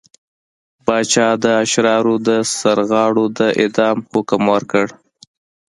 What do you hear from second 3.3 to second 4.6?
د اعدام حکم